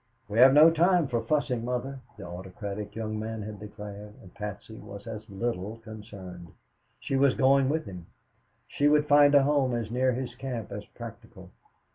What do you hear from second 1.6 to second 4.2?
Mother," the autocratic young man had declared,